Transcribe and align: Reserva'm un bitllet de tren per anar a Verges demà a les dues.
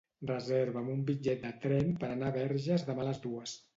Reserva'm 0.29 0.87
un 0.93 1.03
bitllet 1.09 1.45
de 1.45 1.51
tren 1.67 1.93
per 2.05 2.09
anar 2.15 2.33
a 2.33 2.35
Verges 2.39 2.87
demà 2.89 3.05
a 3.05 3.09
les 3.11 3.23
dues. 3.29 3.55